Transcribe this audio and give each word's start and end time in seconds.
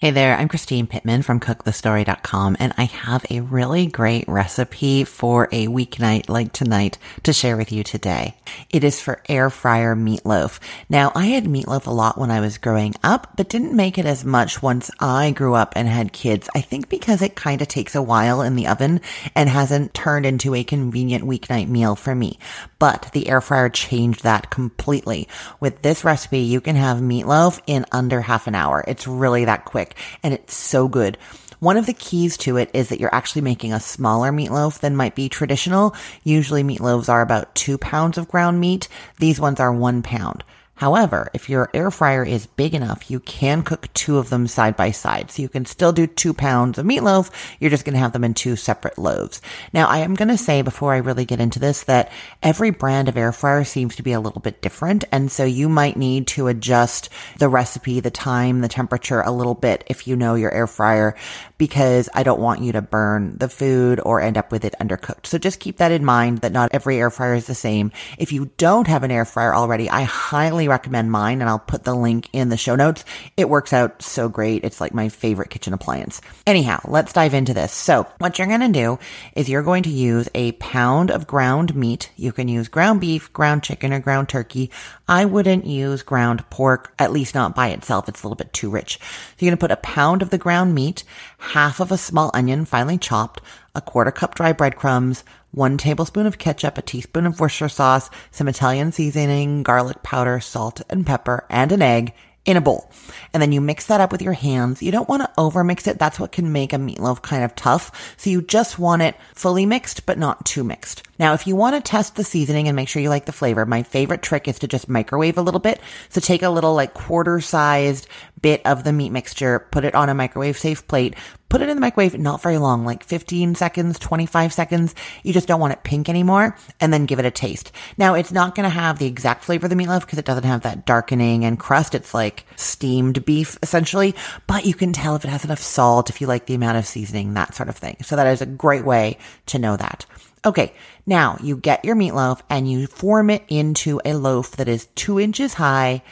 Hey 0.00 0.12
there, 0.12 0.36
I'm 0.36 0.46
Christine 0.46 0.86
Pittman 0.86 1.22
from 1.22 1.40
cookthestory.com 1.40 2.56
and 2.60 2.72
I 2.78 2.84
have 2.84 3.26
a 3.28 3.40
really 3.40 3.86
great 3.86 4.28
recipe 4.28 5.02
for 5.02 5.48
a 5.50 5.66
weeknight 5.66 6.28
like 6.28 6.52
tonight 6.52 6.98
to 7.24 7.32
share 7.32 7.56
with 7.56 7.72
you 7.72 7.82
today. 7.82 8.36
It 8.70 8.84
is 8.84 9.00
for 9.00 9.20
air 9.28 9.50
fryer 9.50 9.96
meatloaf. 9.96 10.60
Now, 10.88 11.10
I 11.16 11.26
had 11.26 11.46
meatloaf 11.46 11.88
a 11.88 11.90
lot 11.90 12.16
when 12.16 12.30
I 12.30 12.38
was 12.38 12.58
growing 12.58 12.94
up, 13.02 13.32
but 13.36 13.48
didn't 13.48 13.74
make 13.74 13.98
it 13.98 14.06
as 14.06 14.24
much 14.24 14.62
once 14.62 14.88
I 15.00 15.32
grew 15.32 15.54
up 15.54 15.72
and 15.74 15.88
had 15.88 16.12
kids. 16.12 16.48
I 16.54 16.60
think 16.60 16.88
because 16.88 17.20
it 17.20 17.34
kind 17.34 17.60
of 17.60 17.66
takes 17.66 17.96
a 17.96 18.02
while 18.02 18.40
in 18.40 18.54
the 18.54 18.68
oven 18.68 19.00
and 19.34 19.48
hasn't 19.48 19.94
turned 19.94 20.26
into 20.26 20.54
a 20.54 20.62
convenient 20.62 21.24
weeknight 21.24 21.66
meal 21.66 21.96
for 21.96 22.14
me. 22.14 22.38
But 22.78 23.10
the 23.12 23.28
air 23.28 23.40
fryer 23.40 23.68
changed 23.68 24.22
that 24.22 24.48
completely. 24.48 25.26
With 25.58 25.82
this 25.82 26.04
recipe, 26.04 26.38
you 26.38 26.60
can 26.60 26.76
have 26.76 26.98
meatloaf 26.98 27.60
in 27.66 27.84
under 27.90 28.20
half 28.20 28.46
an 28.46 28.54
hour. 28.54 28.84
It's 28.86 29.08
really 29.08 29.44
that 29.46 29.64
quick 29.64 29.87
and 30.22 30.34
it's 30.34 30.54
so 30.54 30.88
good. 30.88 31.18
One 31.60 31.76
of 31.76 31.86
the 31.86 31.92
keys 31.92 32.36
to 32.38 32.56
it 32.56 32.70
is 32.72 32.88
that 32.88 33.00
you're 33.00 33.14
actually 33.14 33.42
making 33.42 33.72
a 33.72 33.80
smaller 33.80 34.30
meatloaf 34.30 34.78
than 34.78 34.94
might 34.94 35.16
be 35.16 35.28
traditional. 35.28 35.94
Usually 36.22 36.62
meatloaves 36.62 37.08
are 37.08 37.20
about 37.20 37.54
two 37.56 37.78
pounds 37.78 38.16
of 38.16 38.28
ground 38.28 38.60
meat. 38.60 38.88
These 39.18 39.40
ones 39.40 39.58
are 39.58 39.72
one 39.72 40.02
pound. 40.02 40.44
However, 40.78 41.28
if 41.34 41.48
your 41.48 41.70
air 41.74 41.90
fryer 41.90 42.24
is 42.24 42.46
big 42.46 42.72
enough, 42.72 43.10
you 43.10 43.18
can 43.20 43.62
cook 43.62 43.92
two 43.94 44.18
of 44.18 44.30
them 44.30 44.46
side 44.46 44.76
by 44.76 44.92
side. 44.92 45.30
So 45.30 45.42
you 45.42 45.48
can 45.48 45.64
still 45.64 45.92
do 45.92 46.06
two 46.06 46.32
pounds 46.32 46.78
of 46.78 46.86
meatloaf. 46.86 47.30
You're 47.58 47.70
just 47.70 47.84
going 47.84 47.94
to 47.94 48.00
have 48.00 48.12
them 48.12 48.22
in 48.22 48.32
two 48.32 48.54
separate 48.54 48.96
loaves. 48.96 49.42
Now, 49.72 49.88
I 49.88 49.98
am 49.98 50.14
going 50.14 50.28
to 50.28 50.38
say 50.38 50.62
before 50.62 50.94
I 50.94 50.98
really 50.98 51.24
get 51.24 51.40
into 51.40 51.58
this 51.58 51.82
that 51.84 52.12
every 52.44 52.70
brand 52.70 53.08
of 53.08 53.16
air 53.16 53.32
fryer 53.32 53.64
seems 53.64 53.96
to 53.96 54.04
be 54.04 54.12
a 54.12 54.20
little 54.20 54.40
bit 54.40 54.62
different. 54.62 55.04
And 55.10 55.32
so 55.32 55.44
you 55.44 55.68
might 55.68 55.96
need 55.96 56.28
to 56.28 56.46
adjust 56.46 57.08
the 57.38 57.48
recipe, 57.48 57.98
the 57.98 58.10
time, 58.12 58.60
the 58.60 58.68
temperature 58.68 59.20
a 59.20 59.32
little 59.32 59.56
bit 59.56 59.82
if 59.88 60.06
you 60.06 60.14
know 60.14 60.36
your 60.36 60.52
air 60.52 60.68
fryer, 60.68 61.16
because 61.58 62.08
I 62.14 62.22
don't 62.22 62.40
want 62.40 62.62
you 62.62 62.70
to 62.72 62.82
burn 62.82 63.36
the 63.36 63.48
food 63.48 64.00
or 64.04 64.20
end 64.20 64.38
up 64.38 64.52
with 64.52 64.64
it 64.64 64.76
undercooked. 64.80 65.26
So 65.26 65.38
just 65.38 65.58
keep 65.58 65.78
that 65.78 65.90
in 65.90 66.04
mind 66.04 66.38
that 66.38 66.52
not 66.52 66.70
every 66.72 66.98
air 66.98 67.10
fryer 67.10 67.34
is 67.34 67.46
the 67.46 67.54
same. 67.54 67.90
If 68.16 68.30
you 68.30 68.50
don't 68.58 68.86
have 68.86 69.02
an 69.02 69.10
air 69.10 69.24
fryer 69.24 69.54
already, 69.56 69.90
I 69.90 70.02
highly 70.02 70.67
recommend 70.68 71.10
mine 71.10 71.40
and 71.40 71.48
I'll 71.48 71.58
put 71.58 71.84
the 71.84 71.94
link 71.94 72.28
in 72.32 72.48
the 72.48 72.56
show 72.56 72.76
notes. 72.76 73.04
It 73.36 73.48
works 73.48 73.72
out 73.72 74.02
so 74.02 74.28
great. 74.28 74.64
It's 74.64 74.80
like 74.80 74.94
my 74.94 75.08
favorite 75.08 75.50
kitchen 75.50 75.72
appliance. 75.72 76.20
Anyhow, 76.46 76.80
let's 76.84 77.12
dive 77.12 77.34
into 77.34 77.54
this. 77.54 77.72
So 77.72 78.06
what 78.18 78.38
you're 78.38 78.46
going 78.46 78.60
to 78.60 78.68
do 78.68 78.98
is 79.34 79.48
you're 79.48 79.62
going 79.62 79.82
to 79.84 79.90
use 79.90 80.28
a 80.34 80.52
pound 80.52 81.10
of 81.10 81.26
ground 81.26 81.74
meat. 81.74 82.10
You 82.16 82.32
can 82.32 82.48
use 82.48 82.68
ground 82.68 83.00
beef, 83.00 83.32
ground 83.32 83.62
chicken, 83.62 83.92
or 83.92 84.00
ground 84.00 84.28
turkey. 84.28 84.70
I 85.08 85.24
wouldn't 85.24 85.66
use 85.66 86.02
ground 86.02 86.48
pork, 86.50 86.92
at 86.98 87.12
least 87.12 87.34
not 87.34 87.54
by 87.54 87.68
itself. 87.68 88.08
It's 88.08 88.22
a 88.22 88.26
little 88.26 88.36
bit 88.36 88.52
too 88.52 88.70
rich. 88.70 88.98
So 89.00 89.06
you're 89.38 89.50
going 89.50 89.58
to 89.58 89.60
put 89.60 89.70
a 89.70 89.76
pound 89.76 90.22
of 90.22 90.30
the 90.30 90.38
ground 90.38 90.74
meat, 90.74 91.04
half 91.38 91.80
of 91.80 91.90
a 91.90 91.98
small 91.98 92.30
onion 92.34 92.64
finely 92.64 92.98
chopped, 92.98 93.40
a 93.78 93.80
quarter 93.80 94.10
cup 94.10 94.34
dry 94.34 94.52
breadcrumbs, 94.52 95.24
one 95.52 95.78
tablespoon 95.78 96.26
of 96.26 96.36
ketchup, 96.36 96.76
a 96.76 96.82
teaspoon 96.82 97.24
of 97.24 97.40
Worcestershire 97.40 97.70
sauce, 97.70 98.10
some 98.30 98.48
Italian 98.48 98.92
seasoning, 98.92 99.62
garlic 99.62 100.02
powder, 100.02 100.40
salt 100.40 100.82
and 100.90 101.06
pepper, 101.06 101.46
and 101.48 101.72
an 101.72 101.80
egg 101.80 102.12
in 102.44 102.56
a 102.56 102.60
bowl. 102.62 102.90
And 103.34 103.42
then 103.42 103.52
you 103.52 103.60
mix 103.60 103.86
that 103.86 104.00
up 104.00 104.10
with 104.10 104.22
your 104.22 104.32
hands. 104.32 104.82
You 104.82 104.90
don't 104.90 105.08
want 105.08 105.22
to 105.22 105.30
over 105.36 105.62
mix 105.62 105.86
it. 105.86 105.98
That's 105.98 106.18
what 106.18 106.32
can 106.32 106.50
make 106.50 106.72
a 106.72 106.76
meatloaf 106.76 107.20
kind 107.20 107.44
of 107.44 107.54
tough. 107.54 108.14
So 108.16 108.30
you 108.30 108.40
just 108.40 108.78
want 108.78 109.02
it 109.02 109.16
fully 109.34 109.66
mixed, 109.66 110.06
but 110.06 110.18
not 110.18 110.46
too 110.46 110.64
mixed. 110.64 111.02
Now, 111.18 111.34
if 111.34 111.46
you 111.46 111.56
want 111.56 111.76
to 111.76 111.82
test 111.82 112.16
the 112.16 112.24
seasoning 112.24 112.66
and 112.66 112.74
make 112.74 112.88
sure 112.88 113.02
you 113.02 113.10
like 113.10 113.26
the 113.26 113.32
flavor, 113.32 113.66
my 113.66 113.82
favorite 113.82 114.22
trick 114.22 114.48
is 114.48 114.58
to 114.60 114.66
just 114.66 114.88
microwave 114.88 115.36
a 115.36 115.42
little 115.42 115.60
bit. 115.60 115.78
So 116.08 116.22
take 116.22 116.42
a 116.42 116.48
little 116.48 116.74
like 116.74 116.94
quarter 116.94 117.40
sized 117.40 118.08
bit 118.40 118.62
of 118.64 118.82
the 118.82 118.92
meat 118.94 119.10
mixture, 119.10 119.58
put 119.70 119.84
it 119.84 119.94
on 119.94 120.08
a 120.08 120.14
microwave 120.14 120.56
safe 120.56 120.86
plate, 120.88 121.16
put 121.48 121.62
it 121.62 121.68
in 121.68 121.76
the 121.76 121.80
microwave 121.80 122.18
not 122.18 122.42
very 122.42 122.58
long, 122.58 122.84
like 122.84 123.04
15 123.04 123.54
seconds, 123.54 123.98
25 123.98 124.52
seconds. 124.52 124.94
You 125.22 125.32
just 125.32 125.48
don't 125.48 125.60
want 125.60 125.72
it 125.72 125.82
pink 125.82 126.08
anymore 126.08 126.56
and 126.80 126.92
then 126.92 127.06
give 127.06 127.18
it 127.18 127.24
a 127.24 127.30
taste. 127.30 127.72
Now, 127.96 128.14
it's 128.14 128.32
not 128.32 128.54
going 128.54 128.64
to 128.64 128.74
have 128.74 128.98
the 128.98 129.06
exact 129.06 129.44
flavor 129.44 129.66
of 129.66 129.70
the 129.70 129.76
meatloaf 129.76 130.00
because 130.00 130.18
it 130.18 130.24
doesn't 130.24 130.44
have 130.44 130.62
that 130.62 130.86
darkening 130.86 131.44
and 131.44 131.58
crust. 131.58 131.94
It's 131.94 132.14
like 132.14 132.44
steamed 132.56 133.24
beef 133.24 133.58
essentially, 133.62 134.14
but 134.46 134.66
you 134.66 134.74
can 134.74 134.92
tell 134.92 135.16
if 135.16 135.24
it 135.24 135.28
has 135.28 135.44
enough 135.44 135.60
salt, 135.60 136.10
if 136.10 136.20
you 136.20 136.26
like 136.26 136.46
the 136.46 136.54
amount 136.54 136.78
of 136.78 136.86
seasoning, 136.86 137.34
that 137.34 137.54
sort 137.54 137.68
of 137.68 137.76
thing. 137.76 137.96
So 138.02 138.16
that 138.16 138.26
is 138.26 138.42
a 138.42 138.46
great 138.46 138.84
way 138.84 139.18
to 139.46 139.58
know 139.58 139.76
that. 139.76 140.06
Okay, 140.44 140.72
now 141.04 141.36
you 141.42 141.56
get 141.56 141.84
your 141.84 141.96
meatloaf 141.96 142.40
and 142.48 142.70
you 142.70 142.86
form 142.86 143.28
it 143.28 143.42
into 143.48 144.00
a 144.04 144.14
loaf 144.14 144.52
that 144.52 144.68
is 144.68 144.86
two 144.94 145.18
inches 145.18 145.54
high 145.54 146.02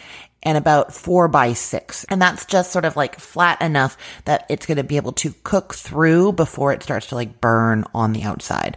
and 0.46 0.56
about 0.56 0.94
four 0.94 1.26
by 1.26 1.52
six. 1.52 2.04
And 2.04 2.22
that's 2.22 2.46
just 2.46 2.70
sort 2.70 2.84
of 2.84 2.94
like 2.94 3.18
flat 3.18 3.60
enough 3.60 3.98
that 4.26 4.46
it's 4.48 4.64
going 4.64 4.76
to 4.76 4.84
be 4.84 4.96
able 4.96 5.12
to 5.14 5.34
cook 5.42 5.74
through 5.74 6.32
before 6.32 6.72
it 6.72 6.84
starts 6.84 7.08
to 7.08 7.16
like 7.16 7.40
burn 7.40 7.84
on 7.92 8.12
the 8.12 8.22
outside. 8.22 8.76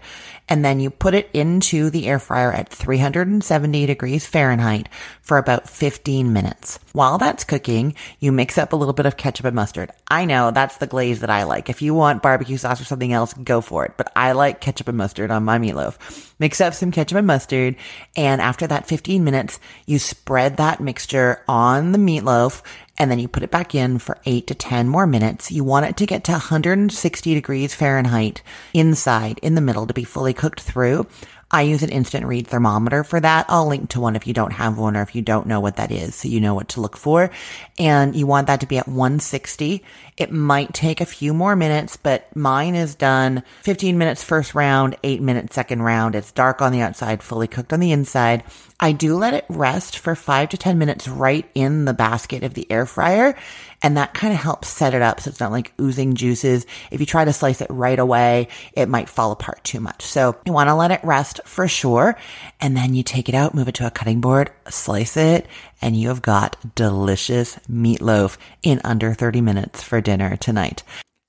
And 0.50 0.66
then 0.66 0.80
you 0.80 0.90
put 0.90 1.14
it 1.14 1.30
into 1.32 1.92
the 1.92 2.08
air 2.08 2.18
fryer 2.18 2.52
at 2.52 2.70
370 2.70 3.86
degrees 3.86 4.26
Fahrenheit 4.26 4.90
for 5.22 5.38
about 5.38 5.70
15 5.70 6.34
minutes. 6.34 6.80
While 6.92 7.20
that's 7.20 7.44
cooking, 7.44 7.94
you 8.20 8.32
mix 8.32 8.58
up 8.58 8.74
a 8.74 8.76
little 8.76 8.96
bit 8.96 9.06
of 9.06 9.16
ketchup 9.16 9.46
and 9.46 9.56
mustard. 9.56 9.92
I 10.08 10.26
know 10.26 10.50
that's 10.50 10.78
the 10.78 10.88
glaze 10.88 11.20
that 11.20 11.30
I 11.30 11.44
like. 11.44 11.70
If 11.70 11.84
you 11.84 11.94
want 11.94 12.24
barbecue 12.24 12.58
sauce 12.58 12.82
or 12.82 12.86
something 12.86 13.14
else, 13.14 13.34
go 13.34 13.62
for 13.62 13.86
it. 13.86 13.94
But 13.96 14.12
I 14.16 14.32
like 14.32 14.60
ketchup 14.60 14.88
and 14.88 14.98
mustard 14.98 15.30
on 15.30 15.44
my 15.44 15.60
meatloaf. 15.60 16.34
Mix 16.40 16.60
up 16.62 16.74
some 16.74 16.92
ketchup 16.92 17.20
and 17.20 17.28
mustard. 17.28 17.76
And 18.16 18.42
after 18.42 18.66
that 18.66 18.88
15 18.88 19.24
minutes, 19.24 19.60
you 19.86 20.00
spread 20.00 20.58
that 20.58 20.80
mixture 20.80 21.44
on 21.48 21.59
the 21.60 21.98
meatloaf 21.98 22.62
and 22.98 23.10
then 23.10 23.20
you 23.20 23.28
put 23.28 23.44
it 23.44 23.52
back 23.52 23.74
in 23.74 23.98
for 23.98 24.18
eight 24.26 24.48
to 24.48 24.56
10 24.56 24.88
more 24.88 25.08
minutes. 25.08 25.52
You 25.52 25.64
want 25.64 25.86
it 25.86 25.98
to 25.98 26.06
get 26.06 26.24
to 26.26 26.34
160 26.34 27.34
degrees 27.34 27.74
Fahrenheit 27.74 28.42
inside 28.74 29.40
in 29.42 29.56
the 29.56 29.62
middle 29.62 29.88
to 29.88 29.94
be 29.94 30.04
fully 30.04 30.34
cooked 30.34 30.62
through. 30.62 31.08
I 31.52 31.64
use 31.64 31.82
an 31.82 31.90
instant 31.90 32.26
read 32.26 32.48
thermometer 32.48 33.04
for 33.04 33.20
that. 33.20 33.48
I'll 33.50 33.68
link 33.68 33.90
to 33.90 34.00
one 34.00 34.16
if 34.16 34.28
you 34.28 34.34
don't 34.34 34.54
have 34.54 34.78
one 34.78 34.96
or 34.96 35.02
if 35.02 35.16
you 35.16 35.22
don't 35.22 35.48
know 35.48 35.60
what 35.60 35.78
that 35.78 35.92
is, 35.92 36.14
so 36.14 36.28
you 36.28 36.40
know 36.40 36.54
what 36.54 36.70
to 36.70 36.82
look 36.82 36.96
for. 36.96 37.32
And 37.80 38.16
you 38.16 38.28
want 38.28 38.48
that 38.48 38.60
to 38.60 38.68
be 38.68 38.78
at 38.78 38.88
160. 38.88 39.84
It 40.18 40.32
might 40.32 40.74
take 40.74 41.02
a 41.02 41.06
few 41.06 41.34
more 41.34 41.56
minutes, 41.56 41.98
but 41.98 42.36
mine 42.36 42.76
is 42.76 42.94
done 42.94 43.44
15 43.64 43.98
minutes 43.98 44.24
first 44.24 44.54
round, 44.54 44.98
8 45.04 45.22
minutes 45.22 45.56
second 45.56 45.82
round. 45.82 46.14
It's 46.14 46.32
dark 46.32 46.62
on 46.62 46.72
the 46.72 46.82
outside, 46.82 47.24
fully 47.24 47.48
cooked 47.48 47.74
on 47.74 47.80
the 47.80 47.92
inside. 47.92 48.44
I 48.80 48.92
do 48.92 49.16
let 49.16 49.34
it 49.34 49.46
rest 49.50 49.98
for 49.98 50.16
5 50.16 50.50
to 50.50 50.58
10 50.58 50.78
minutes 50.78 51.08
right 51.08 51.50
in 51.56 51.86
the 51.86 51.94
basket 51.94 52.44
of 52.44 52.54
the 52.54 52.72
air 52.72 52.86
fryer. 52.86 53.36
And 53.82 53.98
that 53.98 54.14
kind 54.14 54.34
of 54.34 54.40
helps 54.40 54.68
set 54.68 54.94
it 54.94 55.02
up 55.02 55.20
so 55.20 55.30
it's 55.30 55.40
not 55.40 55.52
like 55.52 55.74
oozing 55.80 56.16
juices. 56.16 56.66
If 56.92 57.00
you 57.00 57.06
try 57.06 57.26
to 57.26 57.34
slice 57.34 57.62
it 57.62 57.70
right 57.70 57.98
away, 57.98 58.50
it 58.74 58.90
might 58.90 59.10
fall 59.10 59.32
apart 59.32 59.64
too 59.64 59.80
much. 59.80 60.02
So 60.04 60.36
you 60.46 60.54
want 60.54 60.70
to 60.70 60.76
let 60.76 60.92
it 60.92 61.04
rest 61.04 61.40
for 61.46 61.68
sure. 61.68 62.18
And 62.60 62.76
then 62.76 62.94
you 62.94 63.04
take 63.04 63.30
it 63.30 63.36
out, 63.36 63.56
move 63.56 63.68
it 63.68 63.76
to 63.76 63.88
a 63.88 63.92
cutting 63.92 64.22
board, 64.22 64.52
slice 64.70 65.16
it, 65.16 65.48
and 65.82 65.96
you 65.96 66.10
have 66.10 66.22
got 66.22 66.76
delicious 66.76 67.56
meatloaf 67.70 68.38
in 68.64 68.82
under 68.84 69.14
30 69.14 69.42
minutes 69.42 69.82
for 69.82 70.02
dinner 70.02 70.36
tonight. 70.36 70.84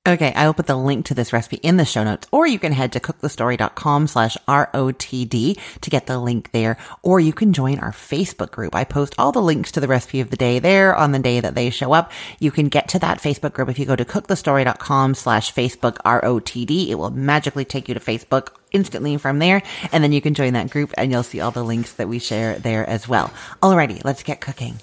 Okay, 0.09 0.33
I 0.33 0.47
will 0.47 0.55
put 0.55 0.67
the 0.67 0.77
link 0.77 1.05
to 1.07 1.15
this 1.15 1.31
recipe 1.31 1.57
in 1.57 1.77
the 1.77 1.85
show 1.85 2.03
notes, 2.03 2.27
or 2.33 2.47
you 2.47 2.59
can 2.59 2.73
head 2.73 2.93
to 2.93 3.01
cookthestory.com 3.01 4.07
slash 4.07 4.39
ROTD 4.49 5.59
to 5.83 5.91
get 5.91 6.07
the 6.07 6.19
link 6.19 6.53
there, 6.53 6.79
or 7.03 7.21
you 7.21 7.35
can 7.35 7.53
join 7.53 7.79
our 7.79 7.93
Facebook 7.93 8.51
group. 8.51 8.75
I 8.75 8.85
post 8.85 9.15
all 9.19 9.31
the 9.31 9.43
links 9.43 9.73
to 9.73 9.81
the 9.81 9.87
recipe 9.87 10.21
of 10.21 10.31
the 10.31 10.39
day 10.39 10.59
there 10.59 10.97
on 10.97 11.13
the 11.13 11.19
day 11.19 11.41
that 11.41 11.55
they 11.55 11.69
show 11.69 11.93
up. 11.93 12.13
You 12.39 12.51
can 12.51 12.71
get 12.71 12.89
to 12.89 12.99
that 13.01 13.21
Facebook 13.21 13.53
group 13.53 13.69
if 13.69 13.79
you 13.79 13.85
go 13.85 13.95
to 13.95 14.07
cookthestory.com 14.07 15.17
slash 15.17 15.53
Facebook 15.53 15.99
ROTD. 15.99 16.89
It 16.89 16.95
will 16.95 17.11
magically 17.11 17.67
take 17.67 17.87
you 17.87 17.93
to 17.93 18.01
Facebook 18.01 18.55
instantly 18.73 19.19
from 19.19 19.39
there, 19.39 19.63
and 19.93 20.03
then 20.03 20.13
you 20.13 20.23
can 20.23 20.33
join 20.33 20.55
that 20.55 20.71
group 20.71 20.95
and 20.97 21.13
you'll 21.13 21.23
see 21.23 21.43
all 21.43 21.51
the 21.51 21.63
links 21.63 21.93
that 21.93 22.09
we 22.09 22.19
share 22.19 22.59
there 22.59 22.89
as 22.89 23.07
well. 23.07 23.31
Alrighty, 23.63 24.03
let's 24.03 24.23
get 24.23 24.41
cooking. 24.41 24.79